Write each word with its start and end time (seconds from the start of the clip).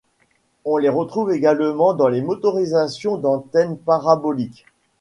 On 0.65 0.77
les 0.77 0.89
retrouve 0.89 1.31
également 1.31 1.93
dans 1.93 2.07
les 2.07 2.23
motorisations 2.23 3.17
d'antennes 3.19 3.77
paraboliques. 3.77 4.65